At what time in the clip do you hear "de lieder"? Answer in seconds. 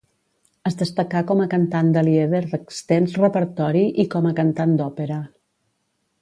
1.97-2.41